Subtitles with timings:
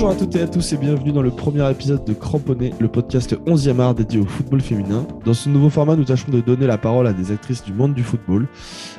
[0.00, 2.88] Bonjour à toutes et à tous et bienvenue dans le premier épisode de Cramponné, le
[2.88, 5.06] podcast 11e art dédié au football féminin.
[5.26, 7.92] Dans ce nouveau format, nous tâchons de donner la parole à des actrices du monde
[7.92, 8.48] du football.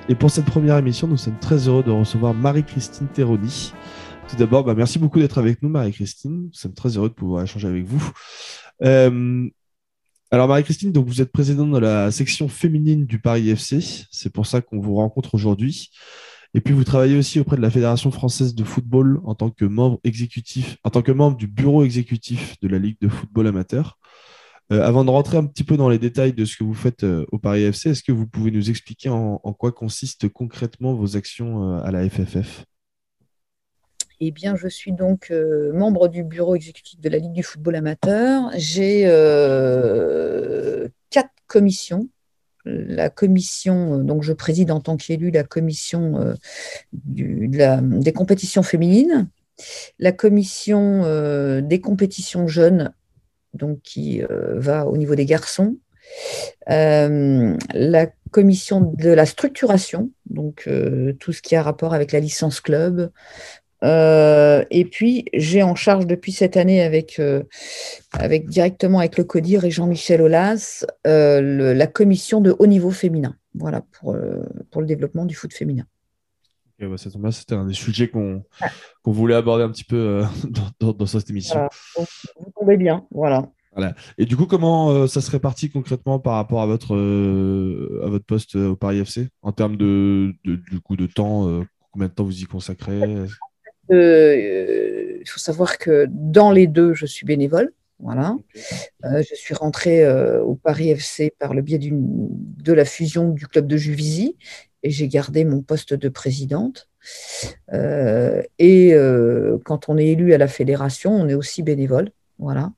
[0.10, 3.74] Et pour cette première émission, nous sommes très heureux de recevoir Marie-Christine Terroni.
[4.30, 6.44] Tout d'abord, bah, merci beaucoup d'être avec nous, Marie-Christine.
[6.44, 8.12] Nous sommes très heureux de pouvoir échanger avec vous.
[8.84, 9.50] Euh,
[10.30, 13.80] alors, Marie-Christine, vous êtes présidente de la section féminine du Paris FC.
[14.12, 15.90] C'est pour ça qu'on vous rencontre aujourd'hui.
[16.54, 19.66] Et puis, vous travaillez aussi auprès de la Fédération française de football en tant que
[19.66, 23.98] membre exécutif, en tant que membre du bureau exécutif de la Ligue de football amateur.
[24.72, 27.04] Euh, avant de rentrer un petit peu dans les détails de ce que vous faites
[27.04, 31.18] euh, au Paris FC, est-ce que vous pouvez nous expliquer en, quoi consistent concrètement vos
[31.18, 32.66] actions euh, à la FFF
[34.24, 35.34] eh bien, je suis donc
[35.74, 38.52] membre du bureau exécutif de la Ligue du football amateur.
[38.56, 39.02] J'ai
[41.10, 42.08] quatre commissions
[42.66, 46.36] la commission, euh, donc je préside en tant qu'élu la commission euh,
[46.94, 49.30] des compétitions féminines,
[50.00, 52.94] la commission euh, des compétitions jeunes,
[53.54, 55.76] donc qui va au niveau des garçons,
[56.68, 60.70] la commission de la structuration, donc
[61.20, 63.12] tout ce qui a rapport avec la licence club,
[63.84, 67.44] euh, et puis, j'ai en charge depuis cette année avec, euh,
[68.12, 73.36] avec directement avec le CODIR et Jean-Michel Aulas euh, la commission de haut niveau féminin,
[73.56, 74.16] voilà, pour,
[74.70, 75.86] pour le développement du foot féminin.
[76.80, 78.44] Bah, c'était un des sujets qu'on
[79.06, 80.24] voulait aborder un petit peu
[80.80, 81.68] dans, dans, cette émission.
[81.96, 83.50] vous tombez bien, voilà.
[83.74, 83.94] Voilà.
[84.18, 86.94] Et du coup, comment ça se répartit concrètement par rapport à votre,
[88.04, 92.08] à votre poste au Paris FC en termes de, de, du coup, de temps Combien
[92.08, 93.28] de temps vous y consacrez?
[93.92, 97.74] Il faut savoir que dans les deux, je suis bénévole.
[98.00, 98.36] Voilà.
[99.06, 103.48] Euh, je suis rentrée euh, au Paris FC par le biais de la fusion du
[103.48, 104.38] club de Juvisy
[104.82, 106.90] et j'ai gardé mon poste de présidente.
[108.58, 108.96] et
[109.66, 112.10] quand on est élu à la fédération, on est aussi bénévole.
[112.40, 112.74] Voilà.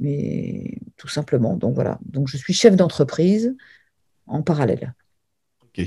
[0.00, 1.56] Mais tout simplement.
[1.56, 1.98] Donc voilà.
[2.06, 3.54] Donc je suis chef d'entreprise
[4.26, 4.94] en parallèle.
[5.78, 5.86] Ok.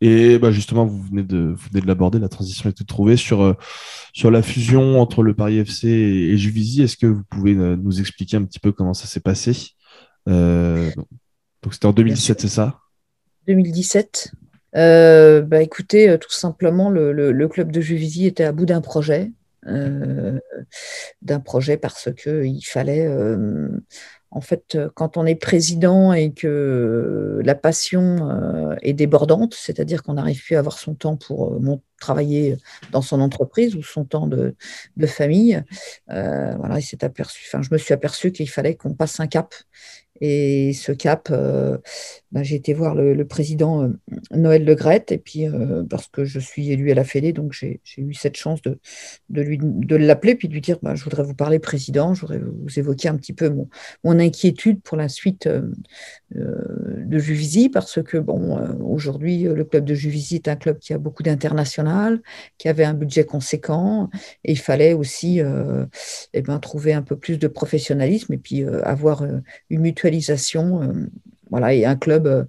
[0.00, 3.16] Et bah justement, vous venez de, vous venez de l'aborder, la transition est toute trouvée
[3.16, 3.54] sur, euh,
[4.12, 6.82] sur la fusion entre le Paris FC et, Juvisy.
[6.82, 9.68] Est-ce que vous pouvez euh, nous expliquer un petit peu comment ça s'est passé?
[10.28, 10.90] Euh,
[11.62, 12.80] Donc c'était en 2017, c'est ça?
[13.46, 14.32] 2017.
[14.72, 19.30] bah écoutez, tout simplement, le, le, club de Juvisy était à bout d'un projet.
[19.64, 23.06] d'un projet parce qu'il fallait
[24.32, 30.02] en fait, euh, quand on est président et que la passion euh, est débordante, c'est-à-dire
[30.04, 32.56] qu'on n'arrive plus à avoir son temps pour euh, travailler
[32.92, 34.54] dans son entreprise ou son temps de,
[35.06, 35.62] famille,
[36.06, 37.44] voilà, il s'est aperçu.
[37.46, 39.54] Enfin, je me suis aperçu qu'il fallait qu'on passe un cap
[40.20, 41.78] et ce cap, euh,
[42.30, 43.88] bah, j'ai été voir le, président euh,
[44.32, 47.52] Noël Le Grette, et puis euh, parce que je suis élu à la Fédé, donc
[47.52, 48.78] j'ai eu cette chance de,
[49.30, 52.20] de, lui, de l'appeler, puis de lui dire bah, Je voudrais vous parler, président, je
[52.20, 55.48] voudrais vous évoquer un petit peu mon, inquiétude pour la suite
[56.30, 60.98] de Juvisy, parce que bon, aujourd'hui, le club de Juvisy est un club qui a
[60.98, 62.20] beaucoup d'international,
[62.58, 64.10] qui avait un budget conséquent,
[64.44, 65.40] et il fallait aussi
[66.34, 69.24] eh ben, trouver un peu plus de professionnalisme et puis avoir
[69.70, 71.06] une euh,
[71.50, 72.44] voilà, et un club, euh,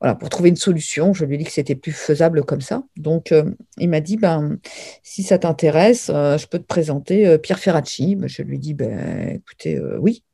[0.00, 1.12] voilà, pour trouver une solution.
[1.12, 2.82] Je lui ai dit que c'était plus faisable comme ça.
[2.96, 4.58] Donc, euh, il m'a dit, ben,
[5.02, 8.16] si ça t'intéresse, je peux te présenter Pierre Ferracci.
[8.16, 10.24] Ben, je lui ai dit, ben, écoutez, oui.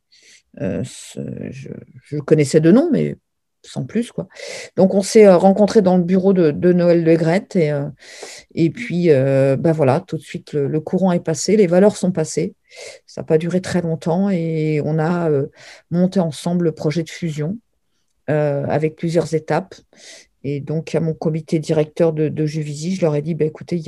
[0.61, 3.17] Je, connaissais de nom, mais
[3.65, 4.13] sans plus.
[4.13, 4.29] Quoi.
[4.77, 7.57] Donc, on s'est rencontrés dans le bureau de, Noël Le Grette.
[7.57, 7.73] Et,
[8.55, 12.55] et puis, ben voilà, tout de suite, le, courant est passé, les valeurs sont passées.
[13.07, 15.47] Ça n'a pas duré très longtemps et on a euh,
[15.91, 17.59] monté ensemble le projet de fusion
[18.31, 19.75] euh, avec plusieurs étapes.
[20.43, 23.77] Et donc, à mon comité directeur de, de Juvisy, je leur ai dit, bah, écoutez,
[23.77, 23.87] il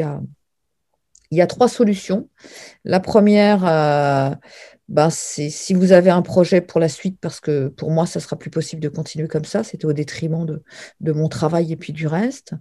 [1.36, 2.28] y a, trois solutions.
[2.84, 4.34] La première, euh,
[4.88, 8.20] ben, c'est si vous avez un projet pour la suite, parce que pour moi, ça
[8.20, 9.64] sera plus possible de continuer comme ça.
[9.64, 10.62] C'était au détriment de,
[11.00, 12.54] de, mon travail et puis du reste.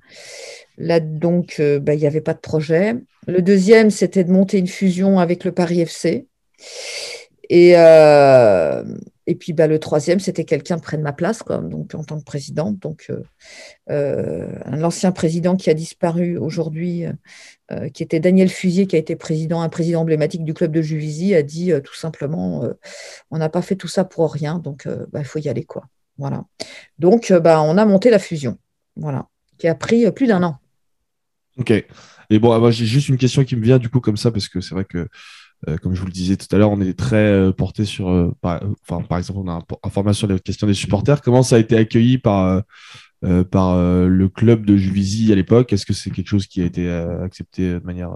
[0.77, 2.95] Là, donc, ben, il n'y avait pas de projet.
[3.27, 6.27] Le deuxième, c'était de monter une fusion avec le Paris FC.
[7.49, 8.83] Et, euh,
[9.27, 12.23] et puis bah, le troisième, c'était quelqu'un près de ma place, donc, en tant que
[12.23, 12.79] présidente.
[12.79, 13.23] Donc, euh,
[13.89, 17.05] euh, l'ancien président qui a disparu aujourd'hui,
[17.93, 21.33] qui était Daniel Fusier, qui a été président, un président emblématique du club de Juvisy,
[21.33, 22.63] a dit tout simplement
[23.31, 25.63] on n'a pas fait tout ça pour rien, donc bah, il faut y aller.
[25.63, 25.87] Quoi.
[26.19, 26.45] Voilà.
[26.99, 28.59] Donc, bah, on a monté la fusion,
[28.95, 29.27] voilà,
[29.57, 30.59] qui a pris plus d'un an.
[31.57, 31.71] Ok.
[32.29, 34.47] Et bon, moi, j'ai juste une question qui me vient du coup comme ça, parce
[34.47, 35.07] que c'est vrai que euh,
[35.81, 38.31] comme je vous le disais tout à l'heure, on est très euh, porté sur, euh,
[38.41, 41.21] par, enfin, par exemple, on a un, format sur les questions des supporters.
[41.21, 42.63] Comment ça a été accueilli par,
[43.49, 45.73] par le club de Juvisy à l'époque?
[45.73, 48.11] Est-ce que c'est quelque chose qui a été accepté de manière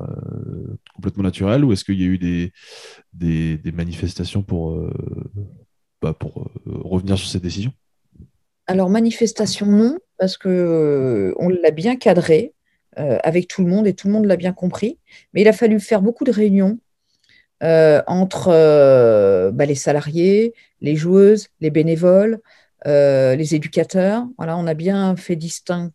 [0.93, 2.51] complètement naturelle ou est-ce qu'il y a eu des,
[3.13, 4.79] des, manifestations pour,
[6.01, 7.71] bah, pour revenir sur cette décision?
[8.67, 12.53] Alors, manifestation, non, parce qu'on on l'a bien cadré.
[12.95, 14.99] avec tout le monde et tout le monde l'a bien compris.
[15.33, 16.88] Mais il a fallu faire beaucoup de réunions euh,
[17.61, 22.39] entre euh, bah, les salariés, les joueuses, les bénévoles,
[22.87, 24.25] euh, les éducateurs.
[24.37, 25.91] Voilà, on a bien fait distinct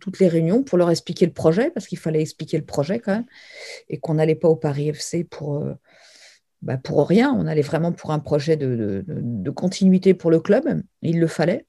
[0.00, 3.12] toutes les réunions pour leur expliquer le projet, parce qu'il fallait expliquer le projet quand
[3.12, 3.26] même,
[3.88, 5.64] et qu'on n'allait pas au Paris FC pour,
[6.62, 7.34] bah, pour rien.
[7.36, 10.82] On allait vraiment pour un projet de, de, continuité pour le club.
[11.02, 11.66] Il le fallait.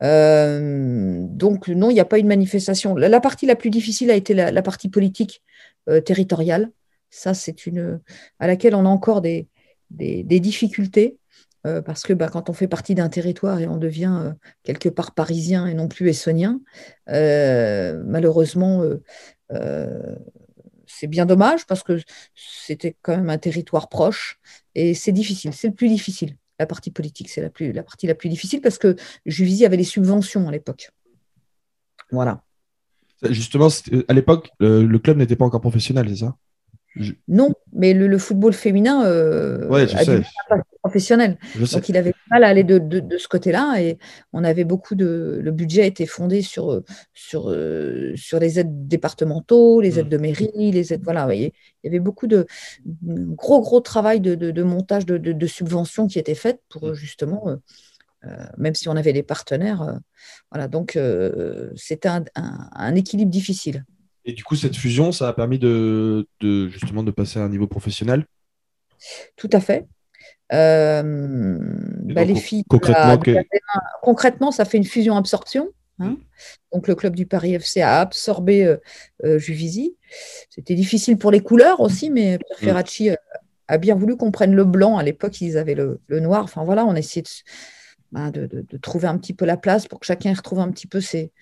[0.00, 2.96] donc non, il n'y a pas eu de manifestation.
[2.96, 5.42] La, partie la plus difficile a été la, partie politique
[6.04, 6.70] territoriale.
[7.12, 8.00] Ça, c'est une
[8.40, 9.46] à laquelle on a encore des,
[9.90, 11.18] des, difficultés.
[11.64, 14.32] Euh, parce que bah, quand on fait partie d'un territoire et on devient euh,
[14.64, 16.60] quelque part parisien et non plus essonien,
[17.08, 18.82] euh, malheureusement,
[20.86, 22.00] c'est bien dommage parce que
[22.34, 24.40] c'était quand même un territoire proche
[24.74, 26.36] et c'est difficile, c'est le plus difficile.
[26.58, 29.84] La partie politique, c'est la, la partie la plus difficile parce que Juvisy avait les
[29.84, 30.90] subventions à l'époque.
[32.10, 32.42] Voilà.
[33.30, 33.68] Justement,
[34.08, 36.36] à l'époque, le club n'était pas encore professionnel, c'est ça?
[37.28, 41.38] Non, mais le, football féminin euh, a professionnel.
[41.58, 43.98] Donc il avait du mal à aller de, ce côté-là et
[44.32, 45.40] on avait beaucoup de.
[45.42, 46.82] Le budget était fondé sur,
[47.14, 50.10] sur, euh, sur les aides départementaux, les aides mm.
[50.10, 51.04] de mairie, les aides.
[51.04, 51.50] Voilà, il
[51.84, 52.46] y avait beaucoup de
[52.92, 56.94] gros, gros travail de, montage de, subventions qui étaient faites pour mm.
[56.94, 57.48] justement.
[58.24, 59.98] Euh, même si on avait des partenaires.
[60.50, 60.98] voilà, donc
[61.74, 63.84] c'était un équilibre difficile.
[64.24, 67.66] Et du coup, cette fusion, ça a permis de, justement de passer à un niveau
[67.66, 68.26] professionnel
[69.36, 69.86] Tout à fait.
[70.52, 71.58] Euh,
[72.04, 73.18] bah, les filles, concrètement,
[74.02, 75.70] concrètement, ça fait une fusion-absorption.
[75.98, 76.10] Hein.
[76.10, 76.16] Mm.
[76.72, 78.76] Donc, le club du Paris FC a absorbé euh,
[79.24, 79.96] euh, Juvisy.
[80.50, 82.64] C'était difficile pour les couleurs aussi, mais Pierre mm.
[82.64, 83.10] Ferracci
[83.68, 84.98] a bien voulu qu'on prenne le blanc.
[84.98, 86.44] À l'époque, ils avaient le, noir.
[86.44, 87.24] Enfin, voilà, on essayait
[88.12, 90.86] bah, de, de, trouver un petit peu la place pour que chacun retrouve un petit
[90.86, 91.32] peu ses,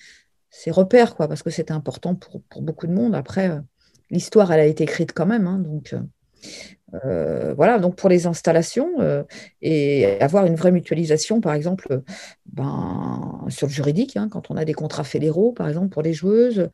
[0.50, 3.14] ses repères, quoi, parce que c'était important pour, beaucoup de monde.
[3.14, 3.60] Après, euh,
[4.10, 5.46] l'histoire, elle a été écrite quand même.
[5.46, 6.00] Hein, donc, euh,
[7.04, 8.88] euh, voilà, donc pour les installations
[9.62, 12.02] et avoir une vraie mutualisation, par exemple,
[12.46, 16.14] ben, sur le juridique, hein, quand on a des contrats fédéraux, par exemple, pour les
[16.14, 16.68] joueuses.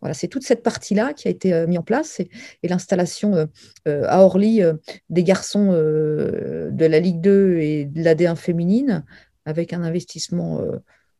[0.00, 2.28] Voilà, c'est toute cette partie-là qui a été mise en place et,
[2.68, 3.48] l'installation
[3.86, 4.60] à Orly
[5.08, 9.04] des garçons de la Ligue 2 et de la D1 féminine
[9.46, 10.60] avec un investissement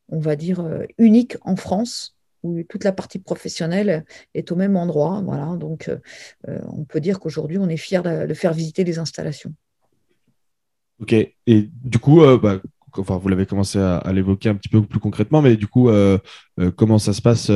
[0.09, 4.05] on va dire, euh, unique en France, où toute la partie professionnelle
[4.35, 5.21] est au même endroit.
[5.25, 5.99] Voilà, donc euh,
[6.49, 9.53] euh, on peut dire qu'aujourd'hui, on est fier de, faire visiter les installations.
[11.01, 12.61] Ok, et du coup, bah,
[12.95, 15.91] vous l'avez commencé à, l'évoquer un petit peu plus concrètement, mais du coup,
[16.77, 17.51] comment ça se passe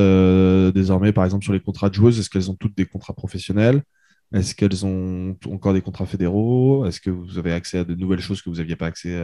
[0.75, 2.19] désormais, par exemple, sur les contrats de joueuses?
[2.19, 3.83] Est-ce qu'elles ont toutes des contrats professionnels?
[4.35, 6.85] Est-ce qu'elles ont encore des contrats fédéraux?
[6.85, 9.19] Est-ce que vous avez accès à de nouvelles choses que vous n'aviez pas accès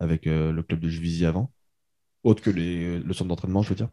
[0.00, 1.52] avec le club de Juvisy avant?
[2.24, 3.88] Autre que les, le centre d'entraînement, je veux dire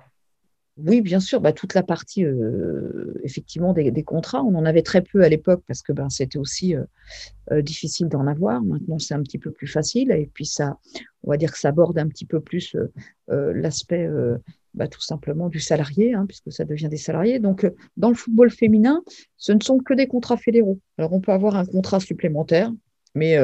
[0.78, 5.02] oui, bien sûr, bah, toute la partie euh, effectivement des, contrats, on en avait très
[5.02, 6.84] peu à l'époque parce que ben, c'était aussi euh,
[7.52, 8.64] euh, difficile d'en avoir.
[8.64, 10.80] Maintenant, c'est un petit peu plus facile et puis ça,
[11.24, 12.76] on va dire que ça aborde un petit peu plus
[13.28, 14.10] l'aspect
[14.74, 17.40] bah, tout simplement du salarié, hein, puisque ça devient des salariés.
[17.40, 19.04] Donc, dans le football féminin,
[19.38, 20.80] ce ne sont que des contrats fédéraux.
[20.98, 22.72] Alors, on peut avoir un contrat supplémentaire,
[23.14, 23.38] mais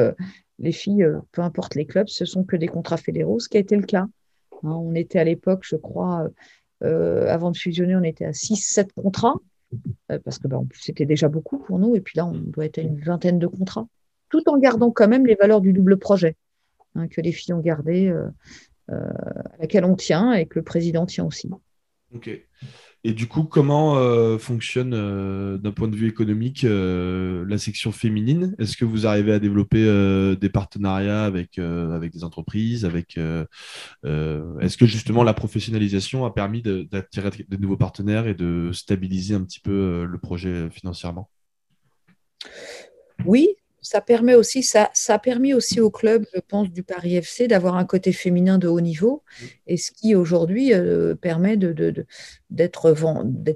[0.58, 3.60] les filles, peu importe les clubs, ce sont que des contrats fédéraux, ce qui a
[3.60, 4.08] été le cas
[4.64, 6.28] Hein, on était à l'époque, je crois,
[6.82, 9.36] euh, avant de fusionner, on était à 6-7 contrats,
[10.10, 12.78] euh, parce que bah, c'était déjà beaucoup pour nous, et puis là, on doit être
[12.78, 13.86] à une vingtaine de contrats,
[14.30, 16.36] tout en gardant quand même les valeurs du double projet,
[16.94, 18.28] hein, que les filles ont gardé, euh,
[18.88, 21.50] à laquelle on tient et que le président tient aussi.
[23.04, 27.92] Et du coup, comment euh, fonctionne euh, d'un point de vue économique euh, la section
[27.92, 28.56] féminine?
[28.58, 29.78] Est-ce que vous arrivez à développer
[30.40, 37.30] des partenariats avec, avec des entreprises avec, Est-ce que justement la professionnalisation a permis d'attirer
[37.48, 41.30] de, nouveaux partenaires et de stabiliser un petit peu le projet financièrement?
[43.24, 43.48] Oui,
[43.88, 47.48] ça permet aussi, ça, ça a permis aussi au club, je pense, du Paris FC
[47.48, 49.22] d'avoir un côté féminin de haut niveau,
[49.66, 51.72] et ce qui aujourd'hui euh, permet de,
[52.50, 52.94] d'être,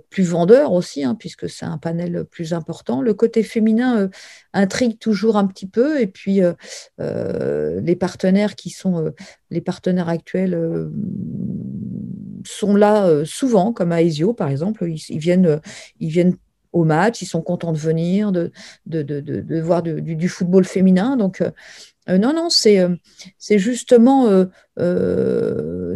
[0.09, 3.03] plus vendeur aussi, hein, puisque c'est un panel plus important.
[3.03, 4.09] Le côté féminin euh,
[4.55, 9.13] intrigue toujours un petit peu, et puis euh, les partenaires qui sont
[9.51, 10.59] les partenaires actuels
[12.47, 15.61] sont là souvent, comme Aesio par exemple, ils, viennent,
[16.01, 16.37] ils viennent
[16.85, 21.17] match, ils sont contents de venir, de voir du, football féminin.
[21.17, 21.51] Donc, euh,
[22.09, 22.97] euh, non, non, c'est euh,
[23.39, 24.47] justement,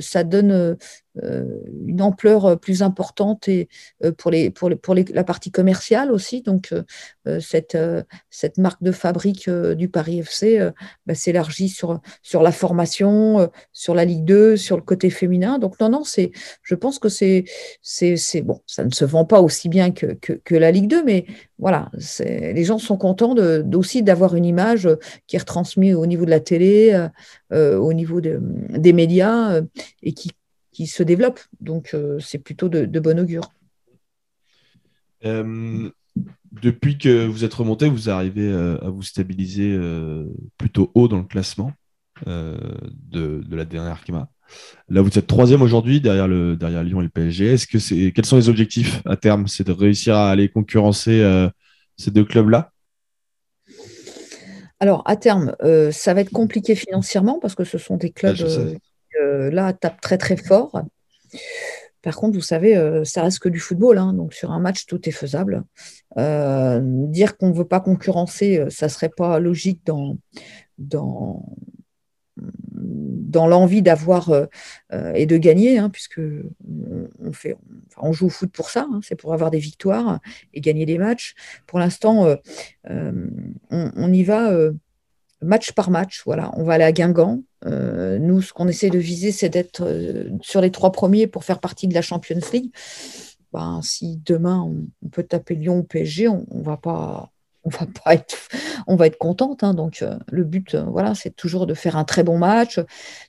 [0.01, 0.77] ça donne
[1.23, 3.69] une ampleur plus importante et
[4.19, 6.43] pour, les, pour, les, pour la partie commerciale aussi.
[6.43, 6.75] Donc,
[7.41, 7.77] cette,
[8.31, 10.71] cette marque de fabrique du Paris FC
[11.07, 15.59] bah, s'élargit sur, sur la formation, sur la Ligue 2, sur le côté féminin.
[15.59, 16.33] Donc, non, non, c'est,
[16.63, 17.45] je pense que c'est,
[17.83, 21.27] c'est, bon, ça ne se vend pas aussi bien que, que, la Ligue 2, mais
[21.59, 24.89] voilà, les gens sont contents de, aussi d'avoir une image
[25.27, 27.09] qui est retransmise au niveau de la télé, euh,
[27.53, 29.63] euh, au niveau des médias euh,
[30.03, 30.31] et qui,
[30.77, 31.41] qui, se développe.
[31.61, 33.51] Donc, c'est plutôt de, de, bon augure.
[35.23, 39.79] depuis que vous êtes remonté, vous arrivez à vous stabiliser
[40.59, 41.73] plutôt haut dans le classement
[42.27, 44.29] de, de, la dernière Arkema.
[44.89, 47.55] Là, vous êtes troisième aujourd'hui derrière, le, derrière Lyon et le PSG.
[47.55, 49.49] Est-ce que c'est, quels sont les objectifs à terme?
[49.49, 51.49] C'est de réussir à aller concurrencer euh,
[51.97, 52.73] ces deux clubs-là?
[54.79, 58.37] Alors, à terme, euh, ça va être compliqué financièrement parce que ce sont des clubs
[59.23, 60.83] euh, là, tapent très très fort.
[62.03, 63.99] Par contre, vous savez, ça reste que du football.
[63.99, 65.65] Hein, donc, sur un match, tout est faisable.
[66.17, 70.17] dire qu'on ne veut pas concurrencer, ça ne serait pas logique dans,
[73.47, 74.47] l'envie d'avoir euh,
[74.93, 76.21] euh, et de gagner, hein, puisque
[77.99, 80.21] on, joue au foot pour ça, hein, c'est pour avoir des victoires
[80.55, 81.35] et gagner des matchs.
[81.67, 82.27] Pour l'instant,
[82.89, 83.29] euh,
[83.71, 84.53] on, y va
[85.43, 86.23] match par match.
[86.25, 87.43] Voilà, on va aller à Guingamp.
[87.67, 89.85] Nous, ce qu'on essaie de viser, c'est d'être
[90.41, 92.71] sur les trois premiers pour faire partie de la Champions League.
[93.53, 97.33] Ben, si demain on, peut taper Lyon ou PSG, on, ne va pas
[97.65, 98.37] on va pas être,
[98.87, 99.63] on va être contente.
[99.65, 99.75] Hein.
[99.75, 102.81] donc euh, le but, euh, voilà, c'est toujours de faire un très bon match.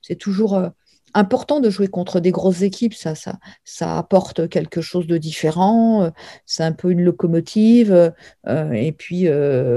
[0.01, 0.69] C'est toujours euh,
[1.13, 2.93] important de jouer contre des grosses équipes.
[2.93, 6.11] Ça, ça, ça apporte quelque chose de différent.
[6.45, 8.13] c'est un peu une locomotive.
[8.47, 9.27] et puis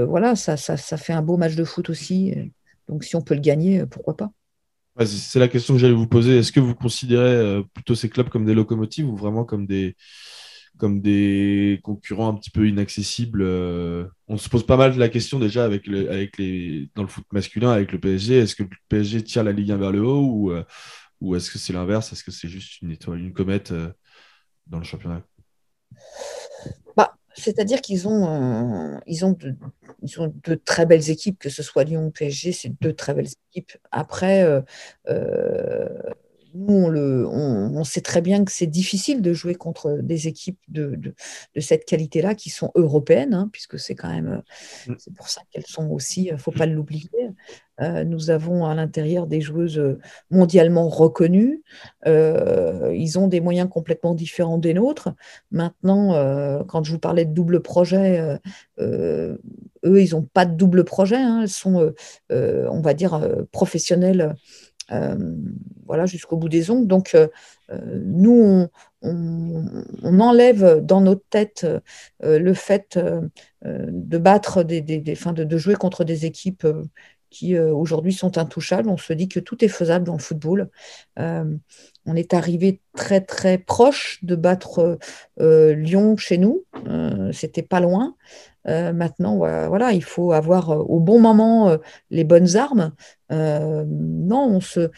[0.05, 2.35] voilà, ça, ça, ça, fait un beau match de foot aussi.
[2.89, 4.31] Donc si on peut le gagner, pourquoi pas.
[5.05, 6.37] C'est la question que j'allais vous poser.
[6.37, 9.65] Est-ce que vous considérez plutôt ces clubs comme des locomotives ou vraiment comme
[11.01, 13.41] des concurrents un petit peu inaccessibles.
[13.41, 15.75] Euh, on se pose pas mal la question déjà dans
[17.03, 18.39] le foot masculin avec le PSG.
[18.39, 20.63] Est-ce que le PSG tire la Ligue 1 vers le haut ou, euh,
[21.19, 22.11] ou est-ce que c'est l'inverse?
[22.13, 23.91] Est-ce que c'est juste une étoile, une comète euh,
[24.67, 25.23] dans le championnat?
[27.35, 29.55] C'est-à-dire qu'ils ont, ils ont, de,
[30.19, 33.29] ont de très belles équipes, que ce soit Lyon ou PSG, c'est deux très belles
[33.51, 33.71] équipes.
[33.91, 34.63] Après,
[36.53, 40.59] nous, on, le, on, sait très bien que c'est difficile de jouer contre des équipes
[40.67, 41.13] de, de,
[41.59, 44.41] cette qualité-là qui sont européennes, hein, puisque c'est quand même,
[44.87, 44.93] mm.
[44.97, 47.09] c'est pour ça qu'elles sont aussi, il ne faut pas l'oublier.
[47.79, 49.97] Euh, nous avons à l'intérieur des joueuses
[50.29, 51.63] mondialement reconnues.
[52.05, 55.09] Euh, ils ont des moyens complètement différents des nôtres.
[55.51, 58.37] Maintenant, euh, quand je vous parlais de double projet,
[58.79, 59.39] eux,
[59.83, 61.17] ils n'ont pas de double projet.
[61.17, 61.39] Hein.
[61.41, 61.93] elles sont,
[62.29, 63.19] on va dire,
[63.51, 64.33] professionnelles euh,
[65.91, 66.87] voilà, jusqu'au bout des ongles.
[66.87, 67.27] Donc, euh,
[67.71, 68.67] euh, nous,
[69.01, 71.67] on, enlève dans notre tête
[72.21, 72.97] le fait
[73.63, 76.67] de battre des, des, de, jouer contre des équipes
[77.29, 78.89] qui aujourd'hui sont intouchables.
[78.89, 80.69] On se dit que tout est faisable dans le football.
[81.17, 84.99] on est arrivé très très proche de battre
[85.39, 86.63] Lyon chez nous.
[87.33, 88.15] C'était pas loin.
[88.65, 91.77] Maintenant, voilà, il faut avoir au bon moment
[92.09, 92.91] les bonnes armes.
[93.29, 94.89] non, on se,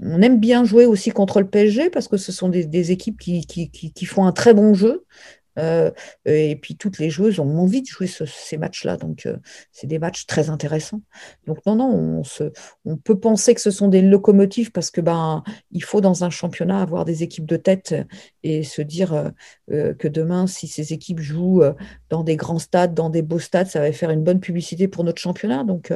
[0.00, 3.46] on aime bien jouer aussi contre le PSG parce que ce sont des, équipes qui,
[3.46, 5.04] qui, font un très bon jeu.
[5.58, 5.90] Euh,
[6.24, 8.96] et puis toutes les joueuses ont envie de jouer ces matchs-là.
[8.96, 9.36] Donc euh,
[9.70, 11.02] c'est des matchs très intéressants.
[11.46, 12.22] Donc non, non,
[12.84, 16.30] on, peut penser que ce sont des locomotives parce que ben il faut dans un
[16.30, 17.94] championnat avoir des équipes de tête
[18.42, 19.32] et se dire
[19.70, 21.62] euh, que demain, si ces équipes jouent
[22.08, 25.04] dans des grands stades, dans des beaux stades, ça va faire une bonne publicité pour
[25.04, 25.64] notre championnat.
[25.64, 25.92] Donc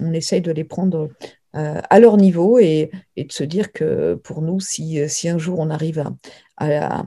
[0.00, 1.10] on essaye de les prendre
[1.54, 5.58] euh, à leur niveau et, de se dire que pour nous, si, si un jour
[5.58, 6.02] on arrive
[6.56, 7.04] à,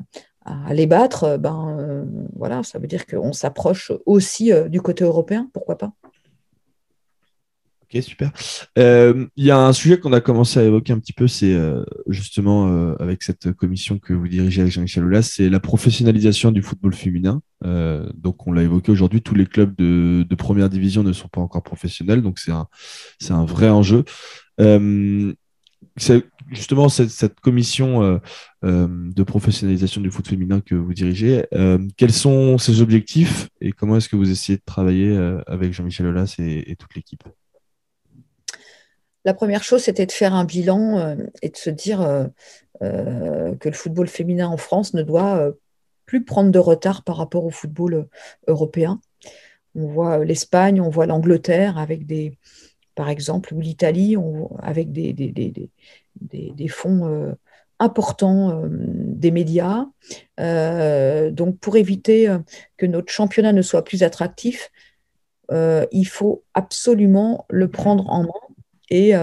[0.72, 5.50] les battre, ben euh, voilà, ça veut dire qu'on s'approche aussi euh, du côté européen,
[5.54, 5.94] pourquoi pas.
[7.84, 8.32] Ok, super.
[8.76, 11.56] Il y a un sujet qu'on a commencé à évoquer un petit peu, c'est
[12.08, 16.96] justement avec cette commission que vous dirigez avec Jean-Michel Aulas, c'est la professionnalisation du football
[16.96, 17.42] féminin.
[17.64, 21.42] donc on l'a évoqué aujourd'hui, tous les clubs de, de, première division ne sont pas
[21.42, 22.68] encore professionnels, donc c'est un,
[23.30, 24.04] un vrai enjeu.
[26.50, 28.20] Justement, cette, commission
[28.64, 31.46] de professionnalisation du foot féminin que vous dirigez,
[31.98, 35.16] quels sont ses objectifs et comment est-ce que vous essayez de travailler
[35.48, 37.24] avec Jean-Michel Aulas et, toute l'équipe?
[39.26, 42.28] La première chose, c'était de faire un bilan euh, et de se dire euh,
[42.84, 45.52] euh, que le football féminin en France ne doit
[46.06, 48.08] plus prendre de retard par rapport au football
[48.48, 49.02] européen.
[49.74, 52.38] On voit l'Espagne, on voit l'Angleterre avec des,
[52.94, 54.16] par exemple, ou l'Italie
[54.60, 55.14] avec des,
[56.70, 57.36] fonds
[57.80, 59.86] important des médias.
[60.38, 62.36] donc, pour éviter
[62.78, 64.72] que notre championnat ne soit plus attractif,
[65.52, 68.30] il faut absolument le prendre en main
[68.90, 69.14] et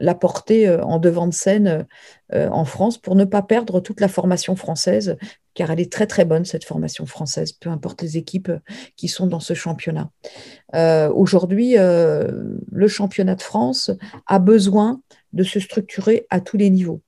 [0.00, 1.86] l'apporter en devant de scène
[2.32, 5.16] en France pour ne pas perdre toute la formation française,
[5.54, 8.50] car elle est très très bonne, cette formation française, peu importe les équipes
[8.96, 10.10] qui sont dans ce championnat.
[11.12, 13.90] Aujourd'hui, le championnat de France
[14.26, 15.00] a besoin
[15.36, 17.02] de se structurer à tous les niveaux.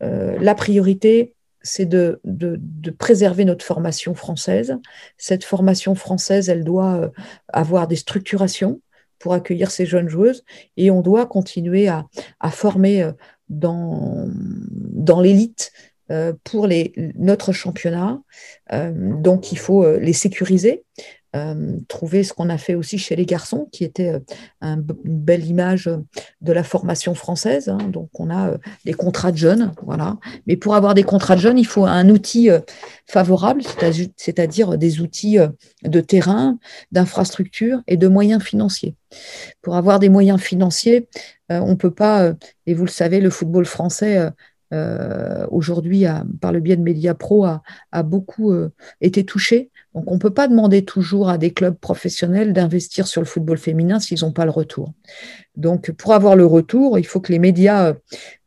[0.00, 4.76] la priorité, c'est de, de, préserver notre formation française.
[5.18, 7.10] Cette formation française, elle doit
[7.52, 8.80] avoir des structurations
[9.18, 10.44] pour accueillir ces jeunes joueuses
[10.76, 12.06] et on doit continuer à,
[12.50, 13.12] former euh,
[13.48, 15.72] dans, dans l'élite
[16.10, 18.20] euh, pour les, notre championnat.
[18.72, 20.84] Euh, donc il faut les sécuriser.
[21.36, 21.54] Euh,
[21.88, 24.20] trouver ce qu'on a fait aussi chez les garçons, qui était euh,
[24.62, 25.90] une belle image
[26.40, 27.68] de la formation française.
[27.68, 27.78] Hein.
[27.92, 30.16] Donc, on a euh, des contrats de jeunes, voilà.
[30.46, 32.48] Mais pour avoir des contrats de jeunes, il faut un outil
[33.06, 33.62] favorable,
[34.16, 35.38] c'est-à-dire des outils
[35.82, 36.58] de terrain,
[36.92, 38.94] d'infrastructure et de moyens financiers.
[39.62, 41.08] Pour avoir des moyens financiers,
[41.50, 42.32] on ne peut pas,
[42.66, 44.30] et vous le savez, le football français
[45.50, 46.04] aujourd'hui,
[46.40, 47.62] par le biais de Media Pro, a,
[47.92, 48.52] a beaucoup
[49.00, 53.22] été touché donc on ne peut pas demander toujours à des clubs professionnels d'investir sur
[53.22, 54.92] le football féminin s'ils n'ont pas le retour.
[55.56, 57.94] Donc pour avoir le retour, il faut que les médias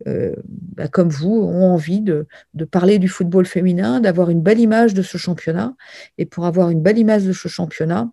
[0.05, 4.59] euh, bah, comme vous ont envie de, de, parler du football féminin, d'avoir une belle
[4.59, 5.73] image de ce championnat.
[6.19, 8.11] Et pour avoir une belle image de ce championnat,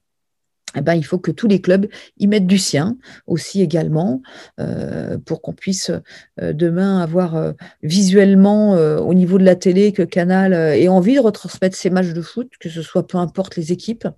[0.75, 1.87] eh ben, il faut que tous les clubs
[2.19, 2.97] y mettent du sien
[3.27, 4.21] aussi également
[4.61, 5.91] euh, pour qu'on puisse
[6.41, 11.21] euh, demain avoir euh, visuellement au niveau de la télé que Canal ait envie de
[11.21, 14.09] retransmettre ces matchs de foot, que ce soit peu importe les équipes,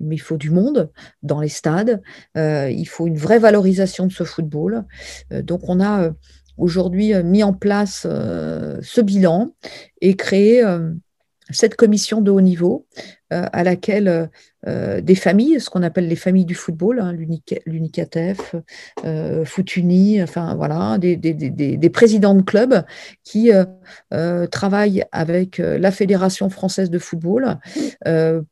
[0.00, 0.90] mais il faut du monde
[1.22, 2.02] dans les stades,
[2.36, 4.84] il faut une vraie valorisation de ce football.
[5.30, 6.10] donc on a
[6.56, 9.54] aujourd'hui mis en place ce bilan
[10.00, 10.62] et créé
[11.50, 12.86] cette commission de haut niveau
[13.52, 14.26] à laquelle euh,
[14.66, 17.12] euh, des familles, ce qu'on appelle les familles du football, hein,
[17.66, 18.54] l'UNICATEF,
[19.44, 22.84] Footuni, enfin voilà, des, présidents de clubs
[23.24, 23.50] qui
[24.50, 27.58] travaillent avec la Fédération française de football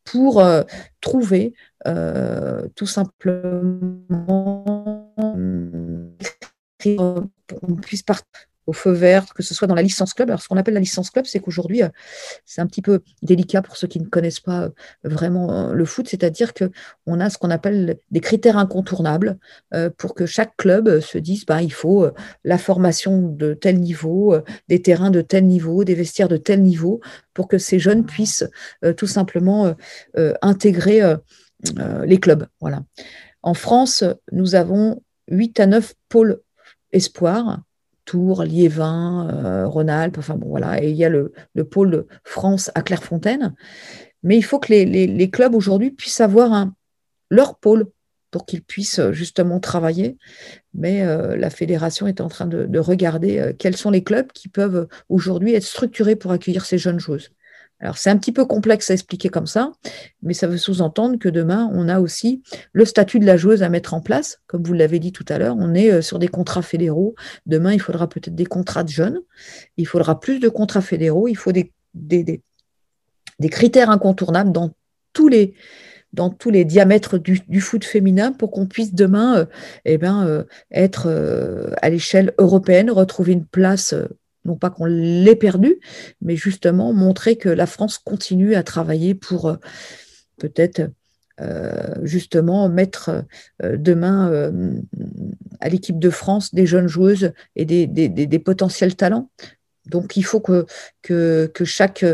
[0.05, 0.43] pour
[1.01, 1.55] trouver
[2.75, 3.85] tout simplement
[6.83, 10.31] qu'on puisse partir au feu vert, que ce soit dans la licence club.
[10.31, 11.89] Alors, ce qu'on appelle la licence club, c'est qu'aujourd'hui, euh,
[12.47, 14.71] c'est un petit peu délicat pour ceux qui ne connaissent pas euh,
[15.03, 19.39] vraiment euh, le foot, c'est-à-dire qu'on a ce qu'on appelle des critères incontournables
[19.99, 22.07] pour que chaque club se dise bah, il faut
[22.45, 24.37] la formation de tel niveau,
[24.69, 27.01] des terrains de tel niveau, des vestiaires de tel niveau,
[27.35, 28.49] pour que ces jeunes puissent
[28.97, 29.75] tout simplement
[30.43, 31.01] intégrer
[32.05, 32.47] les clubs.
[32.61, 32.83] Voilà.
[33.43, 36.41] En France, nous avons 8 à 9 pôles
[36.93, 37.61] espoirs
[38.11, 41.33] Tours, Liévin, euh, Rhône-Alpes, enfin bon voilà, et il y a le,
[41.71, 43.55] pôle France à Clairefontaine.
[44.25, 46.75] Mais il faut que les, clubs aujourd'hui puissent avoir un,
[47.31, 47.87] leur pôle
[48.33, 50.19] pour qu'ils puissent euh, justement travailler.
[50.75, 54.89] Mais euh, la fédération est en train de regarder quels sont les clubs qui peuvent
[55.09, 57.31] aujourd'hui être structurés pour accueillir ces jeunes joueuses.
[57.81, 59.73] Alors, c'est un petit peu complexe à expliquer comme ça,
[60.23, 63.71] mais ça veut sous-entendre que demain, on a aussi le statut de la joueuse à
[63.71, 64.41] mettre en place.
[64.47, 67.15] Comme vous l'avez dit tout à l'heure, on est euh, sur des contrats fédéraux.
[67.47, 69.21] Demain, il faudra peut-être des contrats de jeunes.
[69.79, 71.27] Il faudra plus de contrats fédéraux.
[71.27, 71.73] Il faut des,
[73.51, 74.75] critères incontournables dans
[75.15, 75.55] tous les,
[76.13, 79.45] dans tous les diamètres du, foot féminin pour qu'on puisse demain euh,
[79.87, 81.09] eh ben, euh, être
[81.81, 83.95] à l'échelle européenne, retrouver une place
[84.45, 85.79] non pas qu'on l'ait perdu,
[86.21, 89.57] mais justement montrer que la France continue à travailler pour euh,
[90.39, 90.91] peut-être
[91.41, 93.25] euh, justement mettre
[93.63, 94.53] euh, demain
[95.61, 99.31] à l'équipe de France des jeunes joueuses et des, potentiels talents.
[99.87, 100.67] Donc il faut que,
[101.03, 102.05] que, chaque,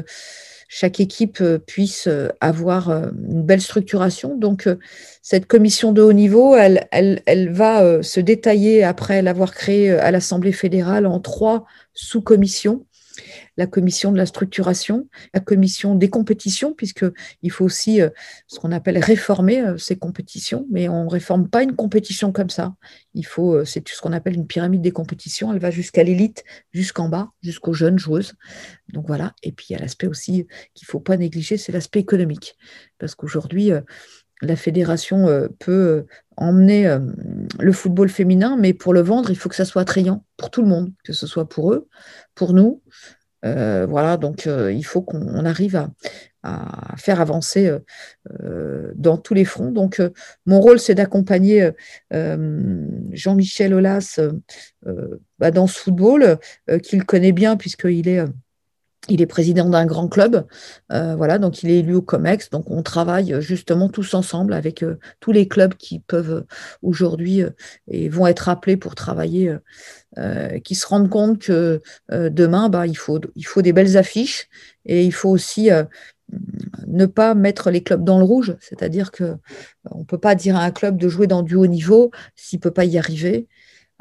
[0.68, 2.08] chaque équipe puisse
[2.40, 4.36] avoir une belle structuration.
[4.36, 4.68] Donc
[5.22, 10.10] cette commission de haut niveau, elle, elle, elle va se détailler après l'avoir créée à
[10.10, 12.86] l'Assemblée fédérale en trois sous-commission,
[13.56, 18.10] la commission de la structuration, la commission des compétitions, puisqu'il faut aussi euh,
[18.46, 22.50] ce qu'on appelle réformer euh, ces compétitions, mais on ne réforme pas une compétition comme
[22.50, 22.74] ça.
[23.14, 26.44] Il faut, euh, c'est ce qu'on appelle une pyramide des compétitions, elle va jusqu'à l'élite,
[26.72, 28.34] jusqu'en bas, jusqu'aux jeunes joueuses.
[28.92, 31.72] Donc voilà, et puis il y a l'aspect aussi qu'il ne faut pas négliger, c'est
[31.72, 32.56] l'aspect économique,
[32.98, 33.70] parce qu'aujourd'hui,
[34.42, 36.06] la fédération peut
[36.36, 36.98] emmener euh,
[37.58, 40.62] le football féminin, mais pour le vendre, il faut que ça soit attrayant pour tout
[40.62, 41.88] le monde, que ce soit pour eux,
[42.34, 42.82] pour nous.
[43.42, 47.72] voilà, donc il faut qu'on arrive à, faire avancer
[48.96, 49.70] dans tous les fronts.
[49.70, 50.02] Donc,
[50.46, 51.70] mon rôle, c'est d'accompagner
[52.10, 54.20] Jean-Michel Aulas
[55.38, 56.38] bah, dans ce football,
[56.82, 58.24] qu'il connaît bien puisqu'il est
[59.08, 60.46] il est président d'un grand club,
[60.92, 62.50] euh, voilà, donc il est élu au COMEX.
[62.50, 66.44] Donc on travaille euh, justement tous ensemble avec euh, tous les clubs qui peuvent
[66.82, 67.42] aujourd'hui
[67.88, 69.54] et vont être appelés pour travailler,
[70.64, 74.48] qui se rendent compte que demain, bah, il, faut, il faut des belles affiches
[74.84, 75.68] et il faut aussi
[76.86, 79.34] ne pas mettre les clubs dans le rouge, c'est-à-dire que
[79.90, 82.58] on ne peut pas dire à un club de jouer dans du haut niveau s'il
[82.58, 83.46] ne peut pas y arriver.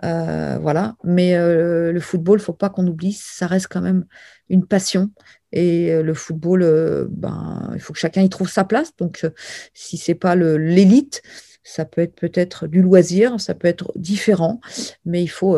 [0.02, 4.06] Voilà, mais le football, il ne faut pas qu'on oublie, ça reste quand même
[4.50, 5.12] une passion.
[5.56, 8.96] Et euh, le football, euh, ben, il faut que chacun y trouve sa place.
[8.98, 9.30] Donc, euh,
[9.74, 11.22] si c'est pas l'élite,
[11.64, 14.60] ça peut être peut-être du loisir, ça peut être différent,
[15.04, 15.58] mais il faut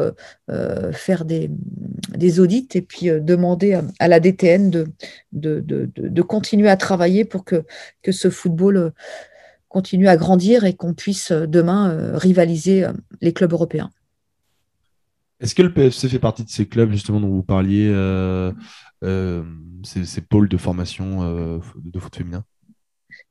[0.94, 1.50] faire des,
[2.40, 4.70] audits et puis demander à, la DTN
[5.34, 7.66] de, continuer à travailler pour que
[8.10, 8.94] ce football
[9.68, 12.88] continue à grandir et qu'on puisse demain rivaliser
[13.20, 13.90] les clubs européens.
[15.40, 18.52] Est-ce que le PFC fait partie de ces clubs justement dont vous parliez, euh,
[19.04, 19.44] euh,
[19.84, 22.44] ces, pôles de formation euh, de foot féminin?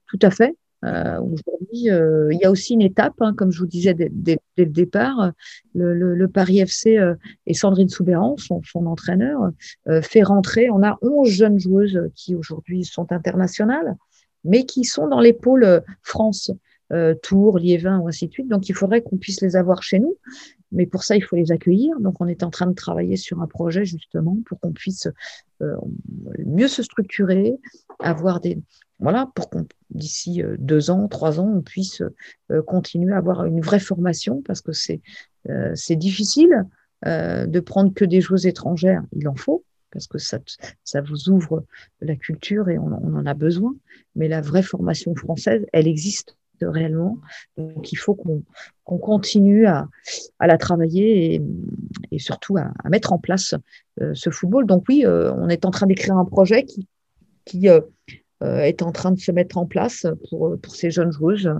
[0.08, 0.56] Tout à fait.
[0.82, 5.32] Aujourd'hui, il y a aussi une étape, hein, comme je vous disais dès, le départ,
[5.74, 7.00] le, Paris FC
[7.46, 9.50] et Sandrine Soubéran, son, son entraîneur,
[10.02, 13.96] fait rentrer, on a 11 jeunes joueuses qui aujourd'hui sont internationales,
[14.44, 16.52] mais qui sont dans les pôles France.
[17.22, 18.48] Tours, Liévin ou ainsi de suite.
[18.48, 20.16] Donc, il faudrait qu'on puisse les avoir chez nous.
[20.72, 21.98] Mais pour ça, il faut les accueillir.
[22.00, 25.08] Donc, on est en train de travailler sur un projet justement pour qu'on puisse
[25.62, 25.76] euh,
[26.44, 27.54] mieux se structurer,
[28.00, 28.58] avoir des
[28.98, 32.02] voilà, pour qu'on d'ici euh, deux ans, trois ans, on puisse
[32.50, 35.00] euh, continuer à avoir une vraie formation parce que c'est
[35.74, 36.64] c'est difficile
[37.04, 39.04] de prendre que des joueuses étrangères.
[39.12, 40.40] Il en faut parce que ça,
[40.82, 41.64] ça vous ouvre
[42.00, 43.76] la culture et on en a besoin.
[44.16, 47.18] Mais la vraie formation française, elle existe réellement.
[47.56, 49.88] Donc il faut qu'on continue à,
[50.40, 51.40] la travailler
[52.10, 53.54] et, surtout à, mettre en place
[54.00, 54.66] euh, ce football.
[54.66, 56.64] Donc oui, euh, on est en train d'écrire un projet
[57.44, 57.80] qui, euh,
[58.40, 61.50] est en train de se mettre en place pour, ces jeunes joueuses.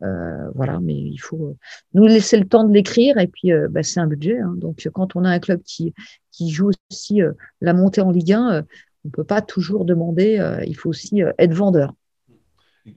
[0.00, 1.56] voilà, mais il faut
[1.94, 4.38] nous laisser le temps de l'écrire et puis bah, c'est un budget.
[4.38, 4.54] Hein.
[4.56, 5.94] donc quand on a un club qui
[6.40, 7.20] joue aussi
[7.60, 8.62] la montée en Ligue 1,
[9.04, 11.94] on ne peut pas toujours demander, il faut aussi être vendeur.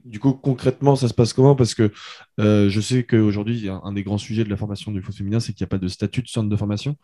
[0.04, 1.56] Du coup, concrètement, ça se passe comment?
[1.56, 1.90] Parce que
[2.38, 5.52] euh, je sais qu'aujourd'hui, un des grands sujets de la formation du foot féminin, c'est
[5.52, 6.96] qu'il n'y a pas de statut de centre de formation.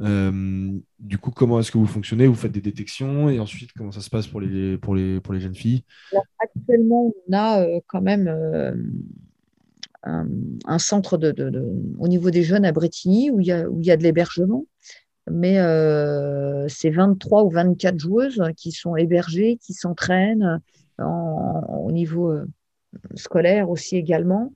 [0.00, 2.26] Euh, du coup, comment est-ce que vous fonctionnez?
[2.26, 4.78] Vous faites des détections et ensuite, comment ça se passe pour les,
[5.38, 5.84] jeunes filles?
[6.38, 8.28] Actuellement, on a euh, quand même
[10.02, 11.34] un, centre de,
[11.98, 14.02] au niveau des jeunes à Bretigny où il y a, où il y a de
[14.02, 14.64] l'hébergement.
[15.30, 15.56] Mais
[16.68, 20.60] c'est 23 ou 24 joueuses qui sont hébergées, qui s'entraînent,
[20.98, 22.46] au niveau euh,
[23.14, 24.52] scolaire aussi également.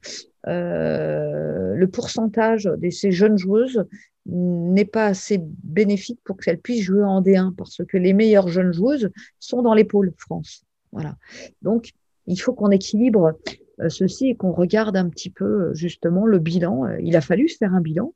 [0.46, 3.85] Euh, le pourcentage de ces jeunes joueuses
[4.27, 8.72] n'est pas assez bénéfique pour qu'elles puissent jouer en D1 parce que les meilleures jeunes
[8.72, 10.64] joueuses sont dans les pôles France.
[10.92, 11.16] Voilà.
[11.62, 11.92] Donc,
[12.27, 13.38] il faut qu'on équilibre
[13.81, 16.87] euh, ceci et qu'on regarde un petit peu justement le bilan.
[17.01, 18.14] Il a fallu faire un bilan.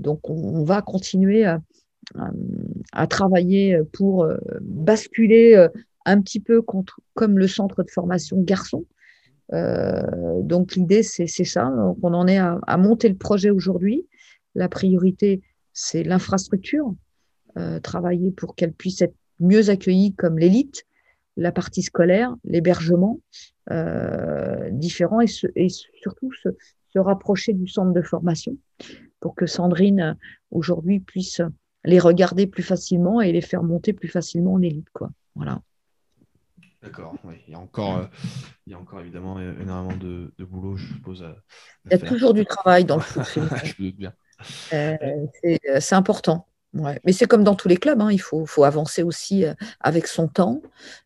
[0.00, 1.60] donc, on, va continuer à,
[2.92, 4.26] à travailler pour
[4.60, 5.68] basculer
[6.04, 8.84] un petit peu contre, comme le centre de formation garçon.
[9.52, 11.72] Euh, donc l'idée, c'est ça.
[12.02, 14.06] on en est à, monter le projet aujourd'hui.
[14.54, 16.94] La priorité, c'est l'infrastructure,
[17.58, 20.84] euh, travailler pour qu'elle puisse être mieux accueillie comme l'élite,
[21.36, 23.20] la partie scolaire, l'hébergement
[23.70, 26.50] euh, différent et, et surtout se,
[26.90, 28.56] se, rapprocher du centre de formation
[29.20, 30.16] pour que Sandrine
[30.50, 31.40] aujourd'hui puisse
[31.84, 34.88] les regarder plus facilement et les faire monter plus facilement en élite.
[34.92, 35.10] Quoi.
[35.34, 35.62] Voilà.
[36.82, 37.34] D'accord, oui.
[37.46, 38.06] il, y a encore, euh,
[38.66, 41.24] il y a encore évidemment énormément de, boulot, je suppose.
[41.84, 44.12] il y a toujours du travail dans le foot je me doute bien.
[44.72, 44.96] Euh,
[45.44, 46.48] euh, c'est important.
[46.74, 46.98] Ouais.
[47.04, 48.10] Mais c'est comme dans tous les clubs, hein.
[48.10, 49.44] il faut, faut, avancer aussi
[49.78, 50.62] avec son temps.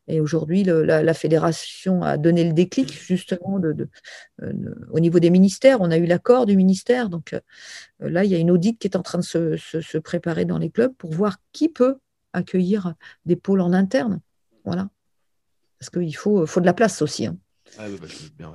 [0.07, 3.89] Et aujourd'hui, la, fédération a donné le déclic justement de,
[4.93, 5.81] au niveau des ministères.
[5.81, 7.09] On a eu l'accord du ministère.
[7.11, 7.35] Donc
[7.99, 10.59] là, il y a une audite qui est en train de se, se préparer dans
[10.59, 11.99] les clubs pour voir qui peut
[12.33, 14.21] accueillir des pôles en interne.
[14.65, 14.89] Voilà
[15.79, 17.27] parce qu'il faut, faut de la place aussi.
[17.27, 17.37] Hein.
[17.79, 18.55] Ah, bah,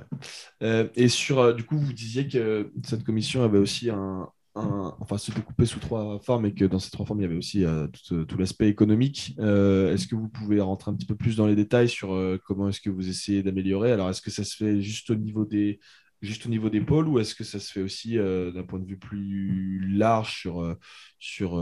[0.62, 5.18] euh, et sur, euh, du coup, vous disiez que cette commission avait aussi un, enfin,
[5.18, 7.64] se découpait sous trois formes et que dans ces trois formes, il y avait aussi
[7.64, 9.34] euh, tout, l'aspect économique.
[9.38, 12.80] est-ce que vous pouvez rentrer un petit peu plus dans les détails sur comment est-ce
[12.80, 13.92] que vous essayez d'améliorer?
[13.92, 15.78] Alors, est-ce que ça se fait juste au niveau des,
[16.22, 18.86] juste au niveau des pôles ou est-ce que ça se fait aussi d'un point de
[18.86, 20.76] vue plus large sur,
[21.18, 21.60] sur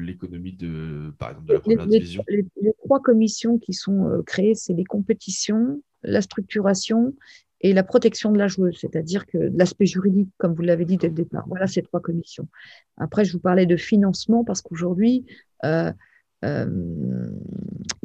[0.00, 2.24] l'économie de, par exemple, de la première division?
[2.28, 2.46] les,
[2.84, 7.14] trois commissions qui sont créées, c'est les compétitions, la structuration
[7.60, 11.08] et la protection de la joueuse, c'est-à-dire que l'aspect juridique, comme vous l'avez dit dès
[11.08, 11.44] le départ.
[11.48, 12.48] Voilà ces trois commissions.
[12.96, 15.24] Après, je vous parlais de financement parce qu'aujourd'hui,
[15.64, 15.92] euh,
[16.44, 17.30] euh,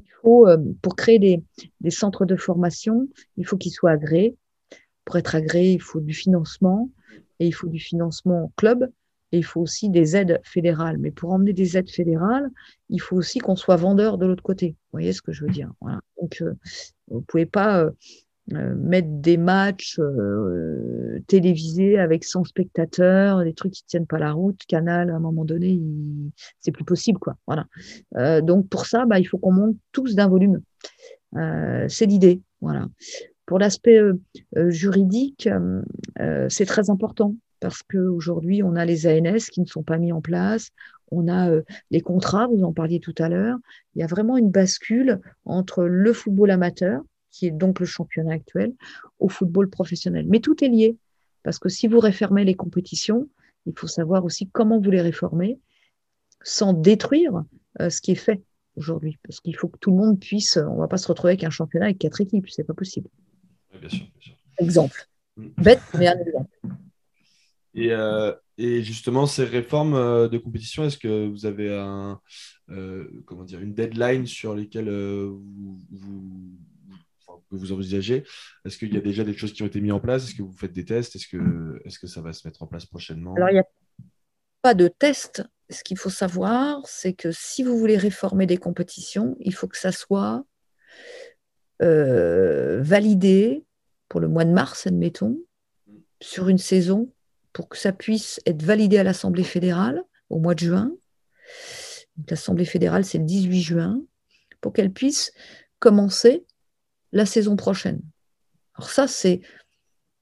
[0.04, 1.44] il faut, euh, pour créer des,
[1.82, 4.38] des, centres de formation, il faut qu'ils soient agréés.
[5.06, 6.90] Pour être agréés, il faut du financement
[7.40, 8.90] et il faut du financement club
[9.32, 10.98] et il faut aussi des aides fédérales.
[10.98, 12.50] Mais pour emmener des aides fédérales,
[12.90, 14.70] il faut aussi qu'on soit vendeur de l'autre côté.
[14.70, 15.72] Vous voyez ce que je veux dire?
[16.20, 16.44] Donc,
[17.08, 17.90] vous ne pouvez pas
[18.54, 24.34] euh, mettre des matchs euh, télévisés avec 100 spectateurs, des trucs qui tiennent pas la
[24.34, 24.60] route.
[24.68, 25.80] Canal, à un moment donné,
[26.60, 27.38] c'est plus possible, quoi.
[27.48, 27.66] Voilà.
[28.18, 30.62] Euh, donc pour ça, bah, il faut qu'on monte tous d'un volume.
[31.88, 32.88] c'est l'idée, voilà.
[33.52, 34.00] Pour l'aspect
[34.70, 35.50] juridique,
[36.48, 40.22] c'est très important parce qu'aujourd'hui, on a les ANS qui ne sont pas mis en
[40.22, 40.70] place,
[41.12, 41.52] on a
[41.90, 43.58] les contrats, vous en parliez tout à l'heure.
[43.94, 48.36] Il y a vraiment une bascule entre le football amateur, qui est donc le championnat
[48.36, 48.72] actuel,
[49.20, 50.28] au football professionnel.
[50.30, 50.96] Mais tout est lié,
[51.44, 53.28] parce que si vous réformez les compétitions,
[53.66, 55.60] il faut savoir aussi comment vous les réformer
[56.42, 57.44] sans détruire
[57.82, 58.42] euh, ce qui est fait
[58.78, 59.20] aujourd'hui.
[59.28, 61.44] Parce qu'il faut que tout le monde puisse, on ne va pas se retrouver avec
[61.44, 63.10] un championnat avec quatre équipes, c'est pas possible.
[63.82, 64.36] Bien sûr, bien sûr.
[64.58, 65.08] Exemple.
[65.36, 65.48] Mm.
[65.58, 66.50] Bête, mais un exemple.
[67.74, 72.20] Et, euh, et, justement, ces réformes euh, de compétition, est-ce que vous avez un,
[73.26, 76.60] comment dire, une deadline sur lesquelles vous, vous,
[77.50, 78.24] que vous envisagez
[78.66, 80.26] Est-ce qu'il y a déjà des choses qui ont été mises en place?
[80.26, 81.16] Est-ce que vous faites des tests?
[81.16, 83.36] Est-ce que, est que ça va se mettre en place prochainement?
[83.36, 83.68] Alors, il n'y a
[84.62, 85.44] pas de test.
[85.70, 89.78] Ce qu'il faut savoir, c'est que si vous voulez réformer des compétitions, il faut que
[89.78, 90.46] ça soit
[91.82, 93.66] euh, validé
[94.12, 95.40] pour le mois de mars, admettons,
[96.20, 97.14] sur une saison,
[97.54, 100.92] pour que ça puisse être validé à l'Assemblée fédérale au mois de juin.
[102.30, 104.02] L'Assemblée fédérale, c'est le 18 juin,
[104.60, 105.32] pour qu'elle puisse
[105.80, 106.46] commencer
[107.14, 108.02] la saison prochaine.
[108.76, 109.40] Alors ça, c'est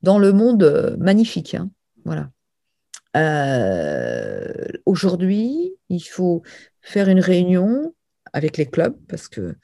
[0.03, 1.55] dans le monde euh, magnifique.
[1.55, 1.71] Hein.
[2.05, 2.29] Voilà.
[3.17, 4.53] Euh,
[4.85, 6.43] aujourd'hui, il faut
[6.81, 7.95] faire une réunion
[8.33, 9.55] avec les clubs parce que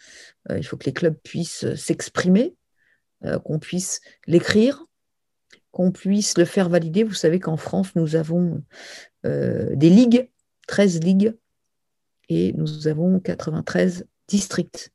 [0.49, 2.55] euh, il faut que les clubs puissent s'exprimer,
[3.43, 4.85] qu'on puisse l'écrire,
[5.71, 7.03] qu'on puisse le faire valider.
[7.03, 8.63] Vous savez qu'en France, nous avons
[9.23, 10.29] des ligues,
[10.67, 11.35] 13 ligues,
[12.29, 14.91] et nous avons 93 districts.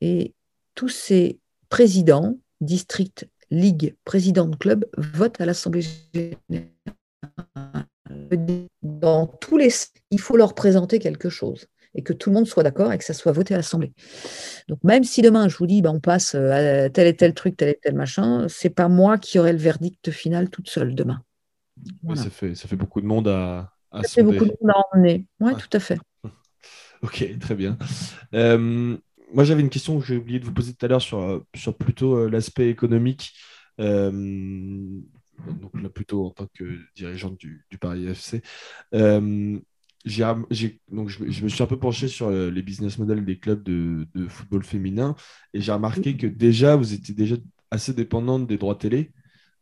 [0.00, 0.34] Et
[0.74, 6.70] tous ces président, district, ligue, président de club, vote à l'Assemblée générale.
[8.82, 9.70] Dans tous les,
[10.10, 13.04] il faut leur présenter quelque chose et que tout le monde soit d'accord et que
[13.04, 13.92] ça soit voté à l'Assemblée.
[14.68, 17.56] Donc même si demain je vous dis, ben, on passe à tel et tel truc,
[17.56, 21.22] tel et tel machin, c'est pas moi qui aurai le verdict final toute seule demain.
[22.14, 24.80] ça, fait, ça fait beaucoup de monde à, à Ça fait beaucoup de monde à
[24.92, 25.26] emmener.
[25.40, 25.98] Oui, tout à fait.
[27.02, 27.76] ok, très bien.
[28.34, 28.96] Euh,
[29.32, 31.44] moi, j'avais une question que j'ai oublié de vous poser tout à l'heure sur, euh,
[31.54, 33.32] sur plutôt euh, l'aspect économique.
[33.80, 38.42] Euh, donc là, plutôt en tant que dirigeante du, Paris FC.
[40.06, 44.62] Donc je, me suis un peu penché sur les business models des clubs de, football
[44.62, 45.14] féminin
[45.52, 47.36] et j'ai remarqué que déjà, vous étiez déjà
[47.70, 49.12] assez dépendante des droits télé.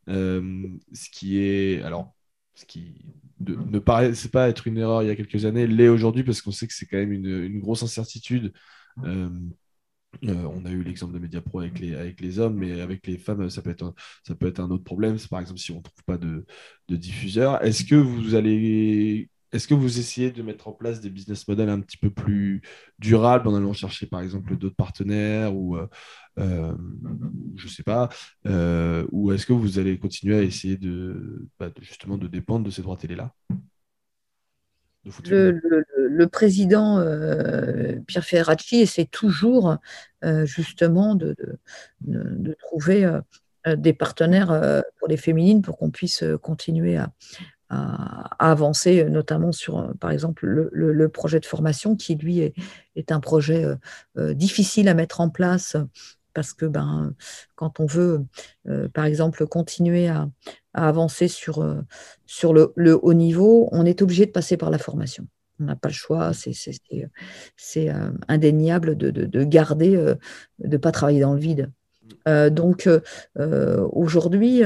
[0.06, 1.82] ce qui est.
[1.82, 2.14] Alors,
[2.54, 2.94] ce qui
[3.40, 6.52] ne paraissait pas être une erreur il y a quelques années, l'est aujourd'hui parce qu'on
[6.52, 8.52] sait que c'est quand même une, une grosse incertitude
[9.02, 9.28] euh,
[10.24, 13.18] euh, on a eu l'exemple de Mediapro avec les, avec les hommes, mais avec les
[13.18, 13.94] femmes, ça peut être un,
[14.26, 15.18] ça peut être un autre problème.
[15.18, 16.46] C'est par exemple si on ne trouve pas de,
[16.88, 17.62] de diffuseur.
[17.64, 19.28] Est-ce que vous allez.
[19.54, 22.62] Est-ce que vous essayez de mettre en place des business models un petit peu plus
[22.98, 25.76] durables en allant chercher par exemple d'autres partenaires ou
[26.38, 26.74] euh,
[27.56, 28.08] je sais pas
[29.12, 32.70] ou est-ce que vous allez continuer à essayer de, bah, de justement de dépendre de
[32.70, 33.32] ces droits télé là
[35.24, 39.76] le, président euh, Pierre Ferracci essaie toujours
[40.24, 41.36] euh, justement de,
[42.58, 47.12] trouver euh, des partenaires pour les féminines pour qu'on puisse continuer à,
[47.70, 52.52] avancer, notamment sur, par exemple, le, projet de formation qui, lui,
[52.96, 53.64] est un projet
[54.16, 55.76] difficile à mettre en place
[56.34, 57.14] parce que ben,
[57.54, 58.26] quand on veut,
[58.68, 60.28] euh, par exemple, continuer à,
[60.74, 61.80] avancer sur, euh,
[62.26, 65.26] sur le, haut niveau, on est obligé de passer par la formation.
[65.60, 70.18] On n'a pas le choix, c'est euh, indéniable de, garder, de
[70.58, 71.70] ne pas travailler dans le vide.
[72.26, 72.88] Donc
[73.92, 74.62] aujourd'hui,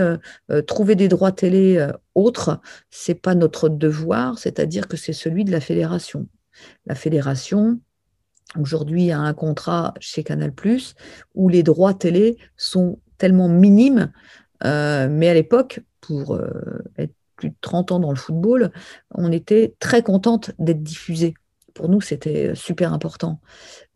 [0.67, 5.61] trouver des droits télé autres, c'est pas notre devoir, c'est-à-dire que c'est celui de la
[5.61, 6.29] fédération.
[6.87, 7.81] La fédération,
[8.59, 10.53] aujourd'hui a un contrat chez Canal
[11.35, 14.13] où les droits télé sont tellement minimes,
[14.65, 16.41] euh, mais à l'époque, pour
[16.97, 18.73] être plus de 30 ans dans le football,
[19.15, 21.35] on était très contente d'être diffusée.
[21.75, 23.41] Pour nous, c'était super important.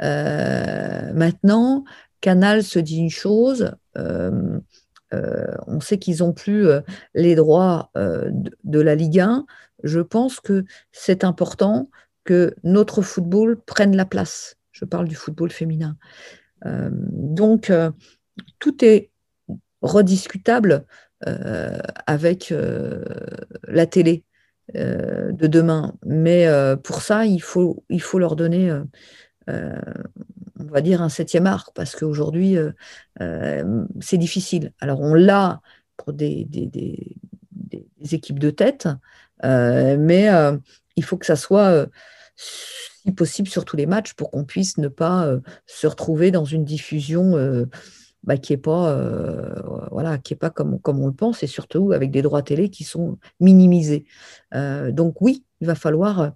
[0.00, 1.85] maintenant,
[2.22, 6.66] Canal se dit une chose, on sait qu'ils n'ont plus
[7.14, 9.44] les droits de, la Ligue 1.
[9.85, 11.90] Je pense que c'est important
[12.24, 14.56] que notre football prenne la place.
[14.70, 15.98] Je parle du football féminin.
[16.64, 17.70] donc,
[18.58, 19.11] tout est
[19.82, 20.87] rediscutable
[21.26, 23.04] euh, avec euh,
[23.68, 24.24] la télé
[24.74, 25.94] euh, de demain.
[26.04, 26.46] Mais
[26.82, 28.72] pour ça, il faut leur donner,
[30.72, 32.56] on va dire, un septième art, parce qu'aujourd'hui,
[33.18, 34.72] c'est difficile.
[34.80, 35.61] Alors, on l'a
[35.98, 36.48] pour des,
[38.11, 38.88] équipes de tête,
[39.42, 40.30] mais
[40.96, 41.87] il faut que ça soit
[42.37, 45.30] si possible sur tous les matchs pour qu'on puisse ne pas
[45.66, 47.66] se retrouver dans une diffusion
[48.24, 51.92] bah, qui n'est pas, euh, voilà, qui est pas comme, on le pense, et surtout
[51.92, 54.04] avec des droits télé qui sont minimisés.
[54.54, 56.32] Euh, donc oui, il va falloir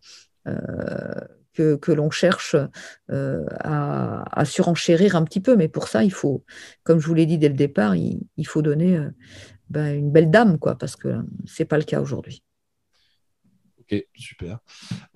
[0.49, 1.21] euh,
[1.57, 2.57] que, que l'on cherche
[3.09, 6.45] à, à, surenchérir un petit peu, mais pour ça, il faut,
[6.85, 9.01] comme je vous l'ai dit dès le départ, il, il faut donner
[9.71, 12.43] bah, une belle dame, quoi, parce que ce n'est pas le cas aujourd'hui.
[13.81, 14.59] Ok, super.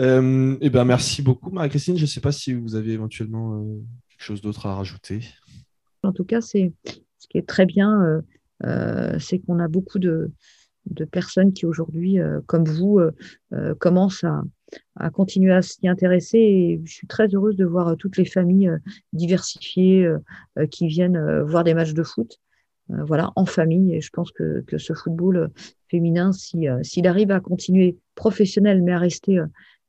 [0.00, 1.96] Euh, eh ben, merci beaucoup, Marie-Christine.
[1.96, 3.64] Je ne sais pas si vous avez éventuellement
[4.08, 5.20] quelque chose d'autre à rajouter.
[6.02, 6.72] En tout cas, c'est
[7.18, 8.20] ce qui est très bien, euh,
[8.64, 10.32] euh, c'est qu'on a beaucoup de,
[11.12, 13.00] personnes qui aujourd'hui, euh, comme vous,
[13.78, 14.42] commencent à,
[15.12, 16.38] continuer à s'y intéresser.
[16.38, 18.70] Et je suis très heureuse de voir toutes les familles
[19.12, 20.08] diversifiées
[20.70, 22.40] qui viennent voir des matchs de foot.
[22.88, 23.94] voilà, en famille.
[23.94, 25.50] Et je pense que, ce football
[25.88, 29.40] féminin, s'il arrive à continuer professionnel, mais à rester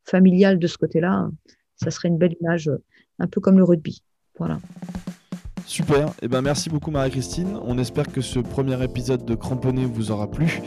[0.04, 1.30] familial de ce côté-là,
[1.76, 2.70] ça serait une belle image,
[3.20, 4.04] un peu comme le rugby.
[4.38, 4.60] Voilà.
[5.66, 7.58] Super, et eh ben merci beaucoup Marie-Christine.
[7.64, 10.62] On espère que ce premier épisode de Cramponné vous aura plu.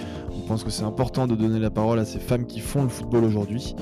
[0.44, 2.90] On pense que c'est important de donner la parole à ces femmes qui font le
[2.90, 3.74] football aujourd'hui.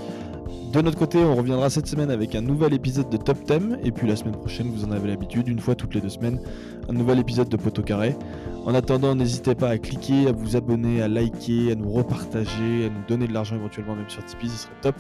[0.73, 3.91] De notre côté, on reviendra cette semaine avec un nouvel épisode de Top Thème, et
[3.91, 6.41] puis la semaine prochaine, vous en avez l'habitude, une fois toutes les deux semaines,
[6.89, 8.17] un nouvel épisode de Poteau Carré.
[8.65, 12.89] En attendant, n'hésitez pas à cliquer, à vous abonner, à liker, à nous repartager, à
[12.89, 14.95] nous donner de l'argent éventuellement même sur Tipeee, ce serait top.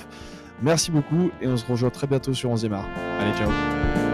[0.63, 2.89] Merci beaucoup, et on se rejoint très bientôt sur 11e art.
[3.21, 4.12] Allez, ciao